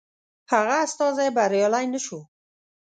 هغه 0.51 0.75
استازی 0.85 1.29
بریالی 1.37 1.85
نه 1.93 1.99
شو. 2.05 2.19